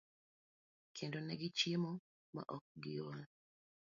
[0.95, 1.91] kendo ne gichiemo
[2.33, 3.19] ma ok giol.